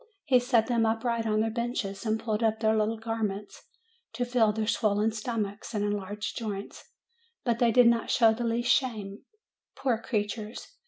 [0.25, 3.61] He set them upright on their benches and pulled up their little garments,
[4.13, 6.89] to feel their swollen stom achs and enlarged joints;
[7.43, 9.25] but they did not show the least shame,
[9.75, 10.73] poor creatures